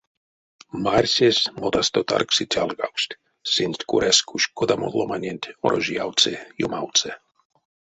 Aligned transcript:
Марсесь, 0.83 1.43
модасто 1.59 1.99
таргси 2.09 2.43
чалгавкст, 2.53 3.09
сынст 3.51 3.81
коряс 3.89 4.19
куш 4.29 4.43
кодамо 4.57 4.87
ломаненть 4.97 5.51
орожиявтсы-ёмавтсы. 5.65 7.09